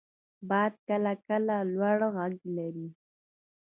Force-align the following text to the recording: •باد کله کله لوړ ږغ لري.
•باد 0.49 0.73
کله 0.87 1.11
کله 1.27 1.55
لوړ 1.75 1.99
ږغ 2.15 2.33
لري. 2.57 2.87